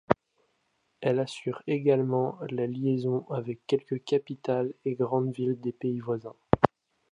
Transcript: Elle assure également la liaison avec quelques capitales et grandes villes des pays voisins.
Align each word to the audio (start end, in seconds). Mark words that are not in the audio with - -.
Elle 1.01 1.19
assure 1.19 1.61
également 1.67 2.39
la 2.49 2.65
liaison 2.65 3.23
avec 3.29 3.67
quelques 3.67 4.03
capitales 4.03 4.73
et 4.83 4.95
grandes 4.95 5.31
villes 5.31 5.61
des 5.61 5.73
pays 5.73 5.99
voisins. 5.99 6.33